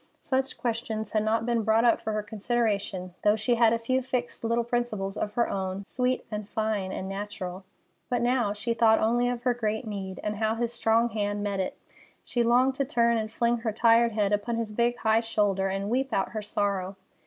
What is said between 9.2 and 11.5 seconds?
on her great need, and how this strong hand